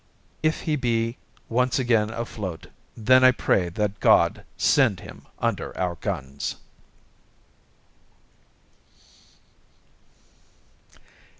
[0.41, 1.17] If he be
[1.47, 2.65] once again afloat,
[2.97, 6.55] then I pray that God send him under our guns."